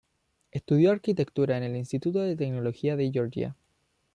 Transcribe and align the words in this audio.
Estudió 0.49 0.89
arquitectura 0.91 1.57
en 1.57 1.63
el 1.63 1.75
Instituto 1.75 2.21
de 2.21 2.35
Tecnología 2.35 2.95
de 2.95 3.11
Georgia. 3.11 3.55